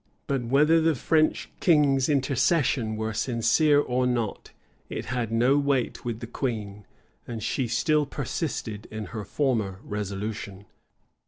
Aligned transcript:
[]But 0.25 0.41
whether 0.45 0.81
the 0.81 0.95
French 0.95 1.51
king's 1.59 2.09
intercession 2.09 2.95
were 2.95 3.13
sincere 3.13 3.79
or 3.79 4.07
not, 4.07 4.49
it 4.89 5.05
had 5.13 5.31
no 5.31 5.59
weight 5.59 6.03
with 6.03 6.21
the 6.21 6.25
queen; 6.25 6.87
and 7.27 7.43
she 7.43 7.67
still 7.67 8.07
persisted 8.07 8.87
in 8.89 9.05
her 9.13 9.23
former 9.23 9.79
resolution. 9.83 10.65